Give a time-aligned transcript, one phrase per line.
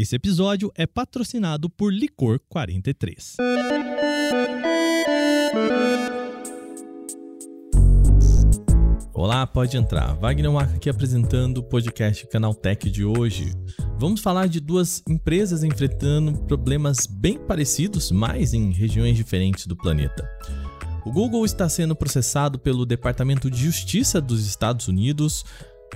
[0.00, 3.34] Esse episódio é patrocinado por Licor 43.
[9.12, 10.14] Olá, pode entrar.
[10.14, 13.52] Wagner Marca aqui apresentando o podcast Canaltech de hoje.
[13.98, 20.30] Vamos falar de duas empresas enfrentando problemas bem parecidos, mas em regiões diferentes do planeta.
[21.04, 25.44] O Google está sendo processado pelo Departamento de Justiça dos Estados Unidos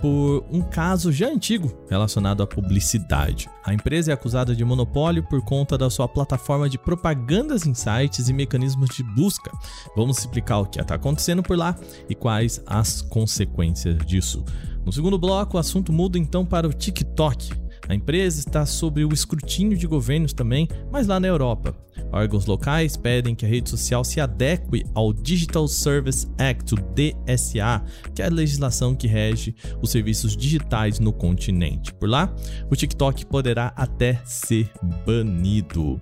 [0.00, 3.48] por um caso já antigo relacionado à publicidade.
[3.64, 8.28] A empresa é acusada de monopólio por conta da sua plataforma de propagandas em sites
[8.28, 9.50] e mecanismos de busca.
[9.96, 11.76] Vamos explicar o que está acontecendo por lá
[12.08, 14.44] e quais as consequências disso.
[14.84, 17.61] No segundo bloco, o assunto muda então para o TikTok.
[17.88, 21.76] A empresa está sob o escrutínio de governos também, mas lá na Europa.
[22.12, 27.82] Órgãos locais pedem que a rede social se adeque ao Digital Service Act, o DSA,
[28.14, 31.92] que é a legislação que rege os serviços digitais no continente.
[31.94, 32.34] Por lá,
[32.70, 34.70] o TikTok poderá até ser
[35.06, 36.00] banido.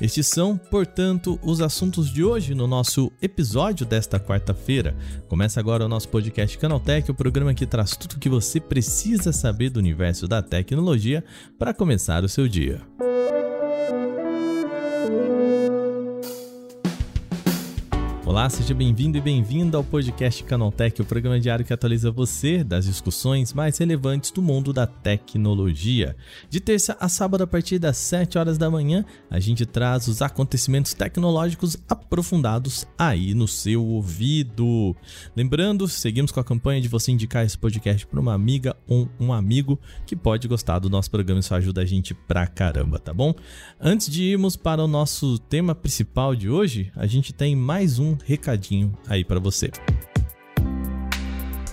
[0.00, 4.94] Estes são, portanto, os assuntos de hoje no nosso episódio desta quarta-feira.
[5.26, 9.32] Começa agora o nosso podcast Canaltech, o programa que traz tudo o que você precisa
[9.32, 11.24] saber do universo da tecnologia
[11.58, 12.82] para começar o seu dia.
[18.26, 22.84] Olá, seja bem-vindo e bem-vinda ao podcast Canaltech, o programa diário que atualiza você das
[22.84, 26.16] discussões mais relevantes do mundo da tecnologia.
[26.50, 30.22] De terça a sábado, a partir das 7 horas da manhã, a gente traz os
[30.22, 34.96] acontecimentos tecnológicos aprofundados aí no seu ouvido.
[35.36, 39.32] Lembrando, seguimos com a campanha de você indicar esse podcast para uma amiga ou um
[39.32, 43.32] amigo que pode gostar do nosso programa, isso ajuda a gente pra caramba, tá bom?
[43.80, 48.16] Antes de irmos para o nosso tema principal de hoje, a gente tem mais um
[48.26, 49.70] recadinho aí para você.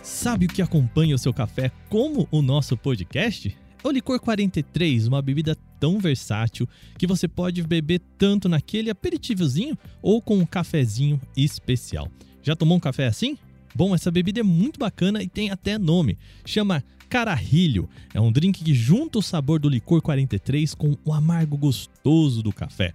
[0.03, 3.57] Sabe o que acompanha o seu café como o nosso podcast?
[3.83, 9.77] É o Licor 43, uma bebida tão versátil que você pode beber tanto naquele aperitivozinho
[10.01, 12.09] ou com um cafezinho especial.
[12.43, 13.37] Já tomou um café assim?
[13.75, 16.17] Bom, essa bebida é muito bacana e tem até nome.
[16.45, 17.89] Chama Cararrilho.
[18.13, 22.53] É um drink que junta o sabor do licor 43 com o amargo gostoso do
[22.53, 22.93] café.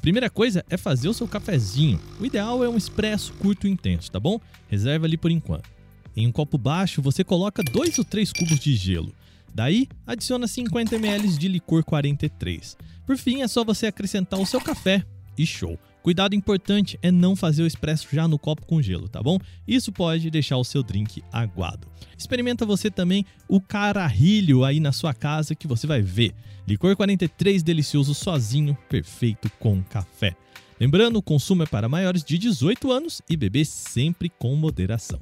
[0.00, 2.00] Primeira coisa é fazer o seu cafezinho.
[2.20, 4.40] O ideal é um expresso curto e intenso, tá bom?
[4.68, 5.68] Reserva ali por enquanto.
[6.16, 9.12] Em um copo baixo, você coloca 2 ou 3 cubos de gelo.
[9.54, 12.76] Daí, adiciona 50 ml de licor 43.
[13.06, 15.04] Por fim, é só você acrescentar o seu café
[15.36, 15.78] e show.
[16.06, 19.40] Cuidado importante é não fazer o expresso já no copo com gelo, tá bom?
[19.66, 21.88] Isso pode deixar o seu drink aguado.
[22.16, 26.32] Experimenta você também o cararrilho aí na sua casa que você vai ver.
[26.64, 30.36] Licor 43 delicioso sozinho, perfeito com café.
[30.78, 35.18] Lembrando, o consumo é para maiores de 18 anos e beber sempre com moderação.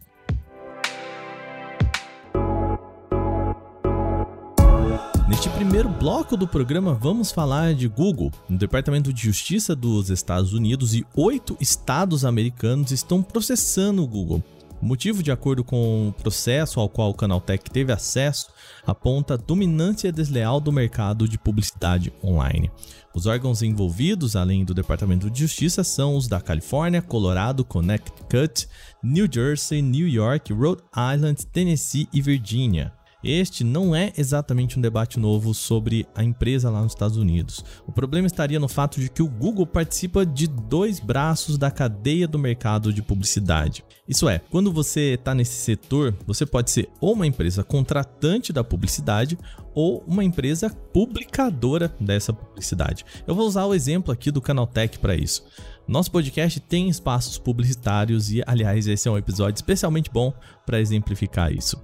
[5.35, 8.31] Neste primeiro bloco do programa, vamos falar de Google.
[8.49, 14.41] O Departamento de Justiça dos Estados Unidos e oito estados americanos estão processando o Google.
[14.81, 18.47] O motivo, de acordo com o processo ao qual o Canaltech teve acesso,
[18.87, 22.71] aponta a dominância desleal do mercado de publicidade online.
[23.13, 28.69] Os órgãos envolvidos, além do Departamento de Justiça, são os da Califórnia, Colorado, Connecticut,
[29.03, 32.93] New Jersey, New York, Rhode Island, Tennessee e Virgínia.
[33.25, 37.65] Este não é exatamente um debate novo sobre a empresa lá nos Estados Unidos.
[37.87, 42.29] O problema estaria no fato de que o Google participa de dois braços da cadeia
[42.29, 43.83] do mercado de publicidade.
[44.07, 48.63] Isso é, quando você está nesse setor, você pode ser ou uma empresa contratante da
[48.63, 49.39] publicidade
[49.75, 53.07] ou uma empresa publicadora dessa publicidade.
[53.27, 55.45] Eu vou usar o exemplo aqui do Canaltech para isso.
[55.89, 60.33] Nosso podcast tem espaços publicitários e, aliás, esse é um episódio especialmente bom
[60.67, 61.83] para exemplificar isso.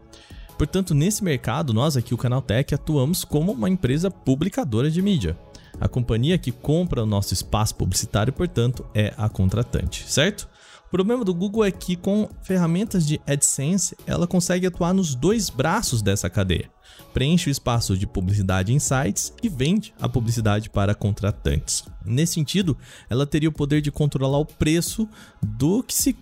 [0.60, 5.34] Portanto, nesse mercado, nós aqui, o Canaltech, atuamos como uma empresa publicadora de mídia.
[5.80, 10.46] A companhia que compra o nosso espaço publicitário, portanto, é a contratante, certo?
[10.86, 15.48] O problema do Google é que com ferramentas de AdSense, ela consegue atuar nos dois
[15.48, 16.68] braços dessa cadeia.
[17.14, 21.84] Preenche o espaço de publicidade em sites e vende a publicidade para contratantes.
[22.04, 22.76] Nesse sentido,
[23.08, 25.08] ela teria o poder de controlar o preço
[25.42, 26.14] do que se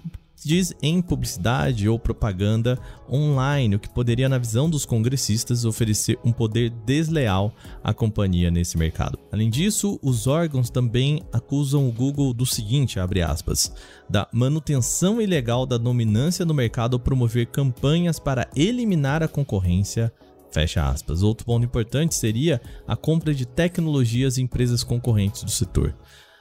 [0.45, 2.79] diz em publicidade ou propaganda
[3.11, 8.77] online, o que poderia, na visão dos congressistas, oferecer um poder desleal à companhia nesse
[8.77, 9.19] mercado.
[9.33, 13.73] Além disso, os órgãos também acusam o Google do seguinte, aspas,
[14.09, 20.13] da manutenção ilegal da dominância no mercado ao promover campanhas para eliminar a concorrência
[20.51, 21.23] Fecha aspas.
[21.23, 25.95] Outro ponto importante seria a compra de tecnologias em empresas concorrentes do setor.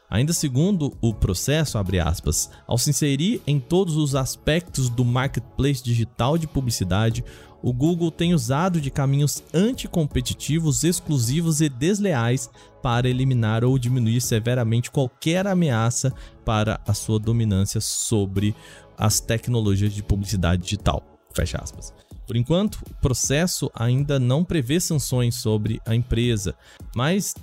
[0.10, 6.38] Ainda segundo o processo, aspas, ao se inserir em todos os aspectos do marketplace digital
[6.38, 7.24] de publicidade,
[7.62, 12.50] o Google tem usado de caminhos anticompetitivos, exclusivos e desleais
[12.82, 16.14] para eliminar ou diminuir severamente qualquer ameaça
[16.46, 18.56] para a sua dominância sobre
[18.98, 21.04] as tecnologias de publicidade digital.
[21.34, 21.94] Fecha aspas.
[22.26, 26.56] Por enquanto, o processo ainda não prevê sanções sobre a empresa,
[26.96, 27.34] mas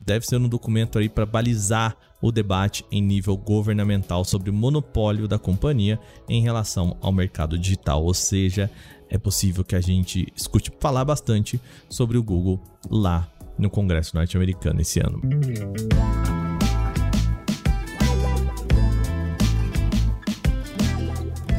[0.00, 5.28] deve ser um documento aí para balizar o debate em nível governamental sobre o monopólio
[5.28, 5.98] da companhia
[6.28, 8.70] em relação ao mercado digital, ou seja,
[9.10, 12.60] é possível que a gente escute falar bastante sobre o Google
[12.90, 15.20] lá no Congresso norte-americano esse ano.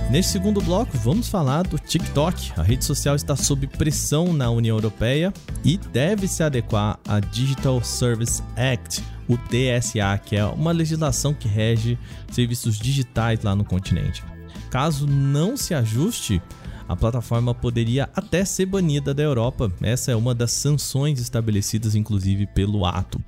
[0.09, 2.53] Neste segundo bloco, vamos falar do TikTok.
[2.55, 7.83] A rede social está sob pressão na União Europeia e deve se adequar à Digital
[7.83, 11.97] Service Act, o DSA, que é uma legislação que rege
[12.31, 14.23] serviços digitais lá no continente.
[14.69, 16.39] Caso não se ajuste,
[16.87, 19.71] a plataforma poderia até ser banida da Europa.
[19.81, 23.19] Essa é uma das sanções estabelecidas, inclusive, pelo ato.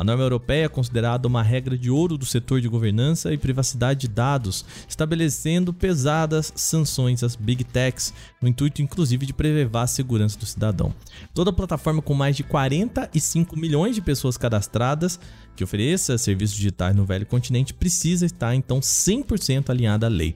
[0.00, 4.00] A norma europeia é considerada uma regra de ouro do setor de governança e privacidade
[4.00, 10.38] de dados, estabelecendo pesadas sanções às big techs, no intuito inclusive de preservar a segurança
[10.38, 10.94] do cidadão.
[11.34, 15.20] Toda plataforma com mais de 45 milhões de pessoas cadastradas
[15.54, 20.34] que ofereça serviços digitais no velho continente precisa estar então 100% alinhada à lei.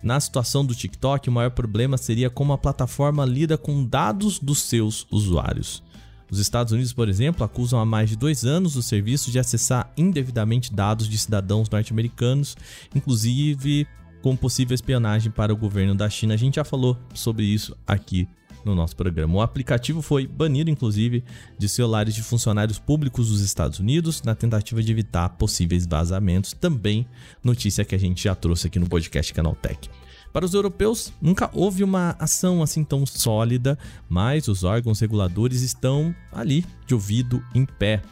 [0.00, 4.62] Na situação do TikTok, o maior problema seria como a plataforma lida com dados dos
[4.62, 5.82] seus usuários.
[6.30, 9.92] Os Estados Unidos, por exemplo, acusam há mais de dois anos o serviço de acessar
[9.96, 12.56] indevidamente dados de cidadãos norte-americanos,
[12.94, 13.86] inclusive
[14.22, 16.34] com possível espionagem para o governo da China.
[16.34, 18.28] A gente já falou sobre isso aqui
[18.64, 19.36] no nosso programa.
[19.36, 21.22] O aplicativo foi banido, inclusive,
[21.56, 26.52] de celulares de funcionários públicos dos Estados Unidos, na tentativa de evitar possíveis vazamentos.
[26.52, 27.06] Também
[27.42, 29.88] notícia que a gente já trouxe aqui no podcast Canaltech.
[30.32, 33.78] Para os europeus, nunca houve uma ação assim tão sólida,
[34.08, 38.02] mas os órgãos reguladores estão ali, de ouvido em pé.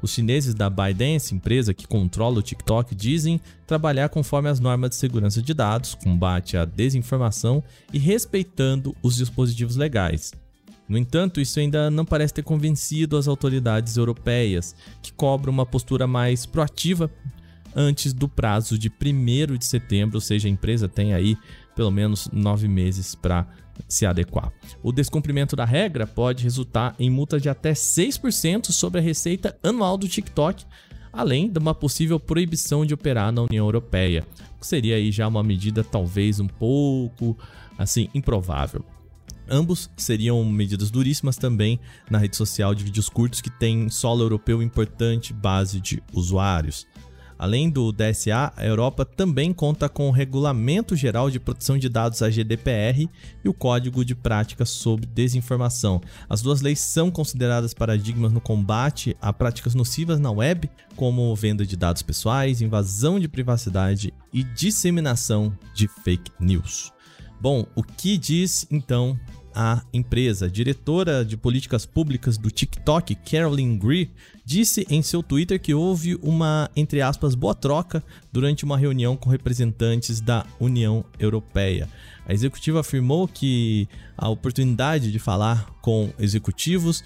[0.00, 4.96] Os chineses da ByteDance, empresa que controla o TikTok, dizem trabalhar conforme as normas de
[4.96, 10.32] segurança de dados, combate à desinformação e respeitando os dispositivos legais.
[10.86, 16.06] No entanto, isso ainda não parece ter convencido as autoridades europeias, que cobram uma postura
[16.06, 17.10] mais proativa
[17.74, 21.36] antes do prazo de 1 de setembro, ou seja, a empresa tem aí
[21.74, 23.46] pelo menos nove meses para
[23.88, 24.52] se adequar.
[24.82, 29.98] O descumprimento da regra pode resultar em multa de até 6% sobre a receita anual
[29.98, 30.64] do TikTok,
[31.12, 34.26] além de uma possível proibição de operar na União Europeia,
[34.60, 37.36] que seria aí já uma medida talvez um pouco
[37.78, 38.84] assim improvável.
[39.48, 41.78] Ambos seriam medidas duríssimas também
[42.10, 46.86] na rede social de vídeos curtos que tem solo europeu importante base de usuários.
[47.38, 52.22] Além do DSA, a Europa também conta com o Regulamento Geral de Proteção de Dados,
[52.22, 53.08] a GDPR,
[53.44, 56.00] e o Código de Práticas sobre Desinformação.
[56.28, 61.66] As duas leis são consideradas paradigmas no combate a práticas nocivas na web, como venda
[61.66, 66.92] de dados pessoais, invasão de privacidade e disseminação de fake news.
[67.40, 69.18] Bom, o que diz então
[69.54, 70.46] a empresa.
[70.46, 74.10] A diretora de políticas públicas do TikTok, Carolyn Gree,
[74.44, 78.02] disse em seu Twitter que houve uma, entre aspas, boa troca
[78.32, 81.88] durante uma reunião com representantes da União Europeia.
[82.26, 87.04] A executiva afirmou que a oportunidade de falar com executivos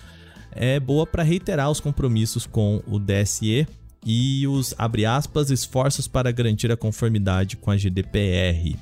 [0.52, 3.66] é boa para reiterar os compromissos com o DSE
[4.04, 4.74] e os,
[5.06, 8.76] aspas, esforços para garantir a conformidade com a GDPR.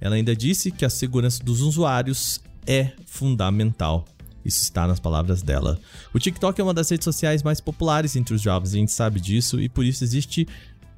[0.00, 4.04] Ela ainda disse que a segurança dos usuários é fundamental.
[4.44, 5.78] Isso está nas palavras dela.
[6.14, 9.20] O TikTok é uma das redes sociais mais populares entre os jovens, a gente sabe
[9.20, 10.46] disso, e por isso existe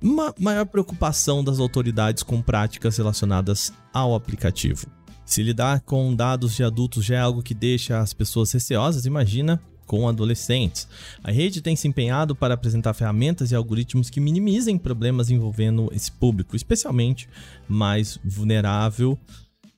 [0.02, 4.86] uma maior preocupação das autoridades com práticas relacionadas ao aplicativo.
[5.24, 9.60] Se lidar com dados de adultos já é algo que deixa as pessoas receosas, imagina
[9.86, 10.86] com adolescentes.
[11.24, 16.12] A rede tem se empenhado para apresentar ferramentas e algoritmos que minimizem problemas envolvendo esse
[16.12, 17.28] público, especialmente
[17.66, 19.18] mais vulnerável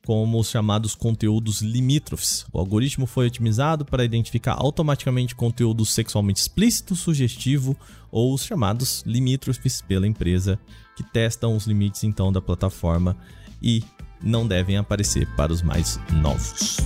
[0.05, 2.45] como os chamados conteúdos limítrofes.
[2.51, 7.77] O algoritmo foi otimizado para identificar automaticamente conteúdo sexualmente explícito, sugestivo
[8.11, 10.59] ou os chamados limítrofes pela empresa,
[10.95, 13.15] que testam os limites então da plataforma
[13.61, 13.83] e
[14.21, 16.77] não devem aparecer para os mais novos.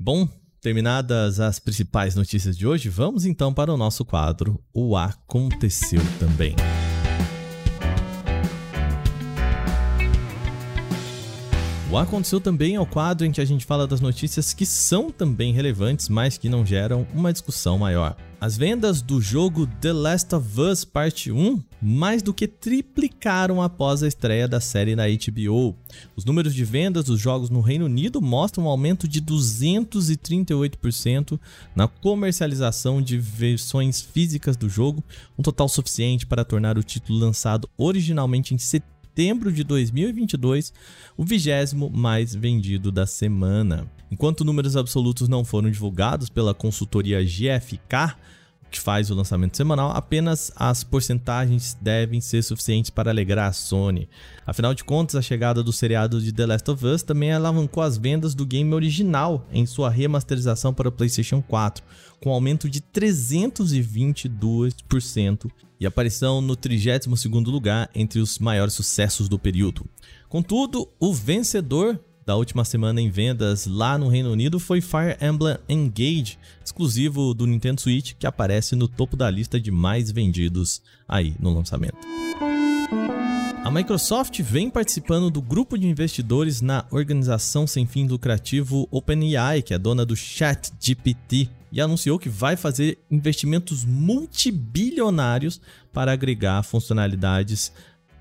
[0.00, 0.28] Bom,
[0.60, 6.54] terminadas as principais notícias de hoje, vamos então para o nosso quadro O Aconteceu Também.
[11.90, 15.10] O Aconteceu também é o quadro em que a gente fala das notícias que são
[15.10, 18.14] também relevantes, mas que não geram uma discussão maior.
[18.38, 24.02] As vendas do jogo The Last of Us Parte 1 mais do que triplicaram após
[24.02, 25.74] a estreia da série na HBO.
[26.14, 31.40] Os números de vendas dos jogos no Reino Unido mostram um aumento de 238%
[31.74, 35.02] na comercialização de versões físicas do jogo,
[35.38, 40.72] um total suficiente para tornar o título lançado originalmente em setembro de 2022
[41.16, 43.90] o vigésimo mais vendido da semana.
[44.12, 48.14] Enquanto números absolutos não foram divulgados pela consultoria GFK,
[48.70, 54.08] que faz o lançamento semanal, apenas as porcentagens devem ser suficientes para alegrar a Sony.
[54.46, 57.98] Afinal de contas, a chegada do seriado de The Last of Us também alavancou as
[57.98, 61.82] vendas do game original em sua remasterização para o PlayStation 4,
[62.20, 69.86] com aumento de 322% e aparição no 32º lugar entre os maiores sucessos do período.
[70.28, 75.56] Contudo, o vencedor da última semana em vendas lá no Reino Unido foi Fire Emblem
[75.66, 81.34] Engage, exclusivo do Nintendo Switch, que aparece no topo da lista de mais vendidos aí
[81.40, 81.96] no lançamento.
[83.64, 89.74] A Microsoft vem participando do grupo de investidores na organização sem fim lucrativo OpenAI, que
[89.74, 95.60] é dona do ChatGPT, e anunciou que vai fazer investimentos multibilionários
[95.92, 97.72] para agregar funcionalidades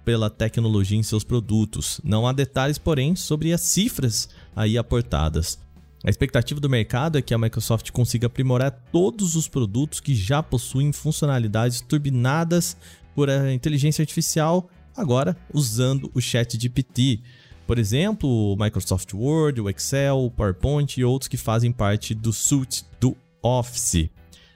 [0.04, 2.00] pela tecnologia em seus produtos.
[2.04, 5.60] Não há detalhes, porém, sobre as cifras aí aportadas.
[6.06, 10.42] A expectativa do mercado é que a Microsoft consiga aprimorar todos os produtos que já
[10.42, 12.78] possuem funcionalidades turbinadas
[13.14, 17.22] por inteligência artificial, agora usando o Chat GPT.
[17.66, 22.32] Por exemplo, o Microsoft Word, o Excel, o PowerPoint e outros que fazem parte do
[22.32, 24.10] suite do Office.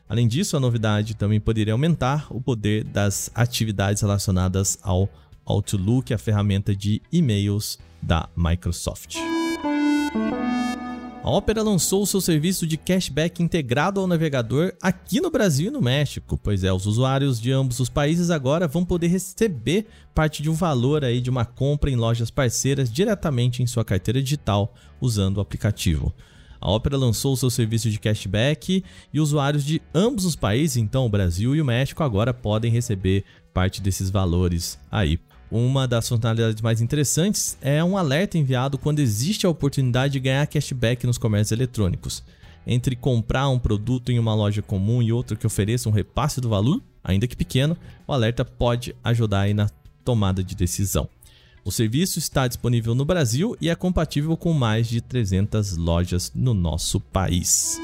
[0.07, 5.09] Além disso, a novidade também poderia aumentar o poder das atividades relacionadas ao
[5.45, 9.15] Outlook, a ferramenta de e-mails da Microsoft.
[11.23, 15.79] A Opera lançou seu serviço de cashback integrado ao navegador aqui no Brasil e no
[15.79, 20.49] México, pois é, os usuários de ambos os países agora vão poder receber parte de
[20.49, 25.37] um valor aí de uma compra em lojas parceiras diretamente em sua carteira digital usando
[25.37, 26.11] o aplicativo.
[26.61, 31.09] A Opera lançou seu serviço de cashback e usuários de ambos os países, então o
[31.09, 35.19] Brasil e o México, agora podem receber parte desses valores aí.
[35.49, 40.47] Uma das funcionalidades mais interessantes é um alerta enviado quando existe a oportunidade de ganhar
[40.47, 42.23] cashback nos comércios eletrônicos.
[42.65, 46.47] Entre comprar um produto em uma loja comum e outra que ofereça um repasse do
[46.47, 47.75] valor, ainda que pequeno,
[48.07, 49.67] o alerta pode ajudar aí na
[50.05, 51.09] tomada de decisão.
[51.63, 56.55] O serviço está disponível no Brasil e é compatível com mais de 300 lojas no
[56.55, 57.79] nosso país.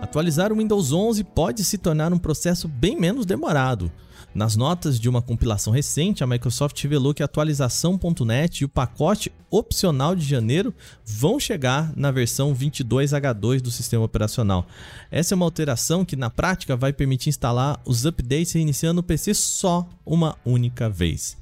[0.00, 3.90] Atualizar o Windows 11 pode se tornar um processo bem menos demorado.
[4.32, 9.32] Nas notas de uma compilação recente, a Microsoft revelou que a atualização.net e o pacote
[9.50, 10.72] opcional de janeiro
[11.04, 14.68] vão chegar na versão 22H2 do sistema operacional.
[15.10, 19.34] Essa é uma alteração que na prática vai permitir instalar os updates reiniciando o PC
[19.34, 21.36] só uma única vez.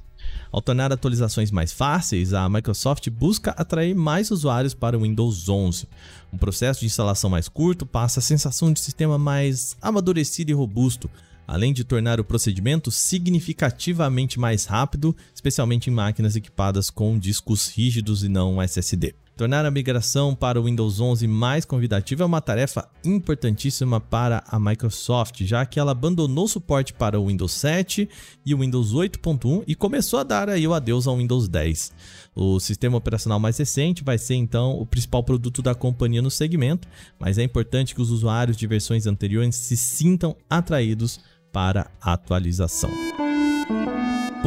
[0.57, 5.87] Ao tornar atualizações mais fáceis, a Microsoft busca atrair mais usuários para o Windows 11.
[6.33, 11.11] Um processo de instalação mais curto passa a sensação de sistema mais amadurecido e robusto,
[11.47, 18.23] além de tornar o procedimento significativamente mais rápido, especialmente em máquinas equipadas com discos rígidos
[18.23, 19.13] e não SSD.
[19.37, 24.59] Tornar a migração para o Windows 11 mais convidativa é uma tarefa importantíssima para a
[24.59, 28.09] Microsoft, já que ela abandonou suporte para o Windows 7
[28.43, 31.93] e o Windows 8.1 e começou a dar aí o adeus ao Windows 10.
[32.33, 36.87] O sistema operacional mais recente vai ser então o principal produto da companhia no segmento,
[37.19, 41.19] mas é importante que os usuários de versões anteriores se sintam atraídos
[41.53, 42.89] para atualização.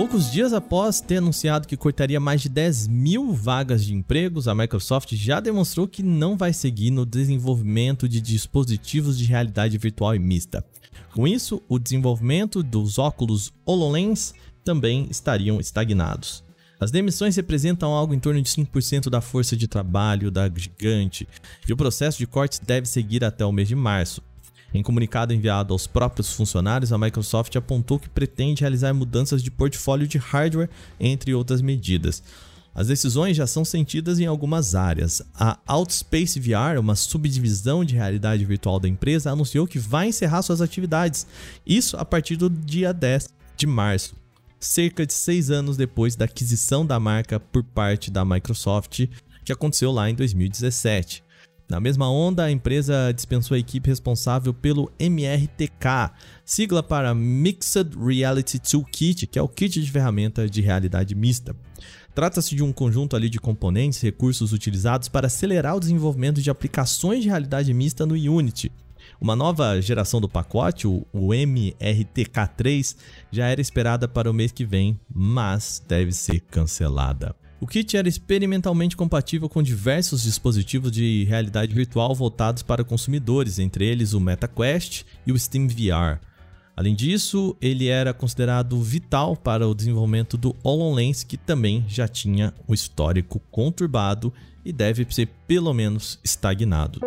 [0.00, 4.54] Poucos dias após ter anunciado que cortaria mais de 10 mil vagas de empregos, a
[4.54, 10.18] Microsoft já demonstrou que não vai seguir no desenvolvimento de dispositivos de realidade virtual e
[10.18, 10.64] mista.
[11.12, 14.32] Com isso, o desenvolvimento dos óculos HoloLens
[14.64, 16.42] também estariam estagnados.
[16.80, 21.28] As demissões representam algo em torno de 5% da força de trabalho da gigante,
[21.68, 24.22] e o processo de cortes deve seguir até o mês de março.
[24.72, 30.06] Em comunicado enviado aos próprios funcionários, a Microsoft apontou que pretende realizar mudanças de portfólio
[30.06, 32.22] de hardware, entre outras medidas.
[32.72, 35.20] As decisões já são sentidas em algumas áreas.
[35.34, 40.60] A Outspace VR, uma subdivisão de realidade virtual da empresa, anunciou que vai encerrar suas
[40.60, 41.26] atividades,
[41.66, 44.14] isso a partir do dia 10 de março,
[44.60, 49.08] cerca de seis anos depois da aquisição da marca por parte da Microsoft,
[49.44, 51.24] que aconteceu lá em 2017.
[51.70, 56.10] Na mesma onda, a empresa dispensou a equipe responsável pelo MRTK,
[56.44, 61.54] sigla para Mixed Reality Toolkit, que é o kit de ferramenta de realidade mista.
[62.12, 66.50] Trata-se de um conjunto ali de componentes e recursos utilizados para acelerar o desenvolvimento de
[66.50, 68.72] aplicações de realidade mista no Unity.
[69.20, 72.96] Uma nova geração do pacote, o, o MRTK3,
[73.30, 77.32] já era esperada para o mês que vem, mas deve ser cancelada.
[77.60, 83.84] O kit era experimentalmente compatível com diversos dispositivos de realidade virtual voltados para consumidores, entre
[83.84, 86.18] eles o MetaQuest e o Steam VR.
[86.74, 92.54] Além disso, ele era considerado vital para o desenvolvimento do HoloLens, que também já tinha
[92.66, 94.32] um histórico conturbado
[94.64, 97.00] e deve ser pelo menos estagnado.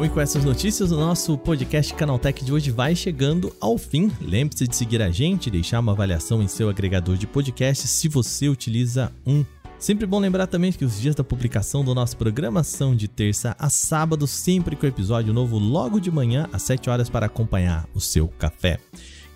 [0.00, 4.10] Bom, e com essas notícias, o nosso podcast Canaltech de hoje vai chegando ao fim.
[4.18, 8.48] Lembre-se de seguir a gente, deixar uma avaliação em seu agregador de podcast se você
[8.48, 9.44] utiliza um.
[9.78, 13.54] Sempre bom lembrar também que os dias da publicação do nosso programa são de terça
[13.58, 18.00] a sábado, sempre com episódio novo logo de manhã às 7 horas para acompanhar o
[18.00, 18.80] seu café.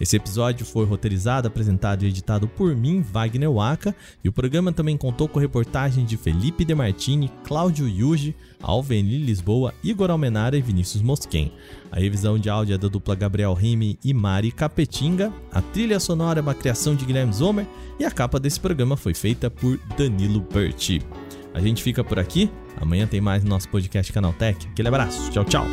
[0.04, 4.98] Esse episódio foi roteirizado, apresentado e editado por mim, Wagner Waka, e o programa também
[4.98, 11.50] contou com reportagem de Felipe Demartini, Cláudio Yuji, Alveni Lisboa, Igor Almenara e Vinícius Mosquen.
[11.90, 16.38] A revisão de áudio é da dupla Gabriel Rime e Mari Capetinga, a trilha sonora
[16.38, 17.66] é uma criação de Guilherme Zomer
[17.98, 21.00] e a capa desse programa foi feita por Danilo Berti.
[21.54, 24.68] A gente fica por aqui, amanhã tem mais no nosso podcast Canaltech.
[24.68, 25.64] Aquele abraço, tchau, tchau!